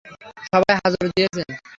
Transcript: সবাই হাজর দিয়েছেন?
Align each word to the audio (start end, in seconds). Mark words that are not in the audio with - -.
সবাই 0.47 0.73
হাজর 0.79 1.05
দিয়েছেন? 1.11 1.47